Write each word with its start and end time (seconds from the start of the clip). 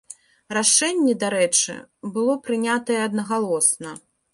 Рашэнне, 0.57 1.13
дарэчы, 1.25 1.75
было 2.17 2.41
прынятае 2.49 3.01
аднагалосна. 3.07 3.99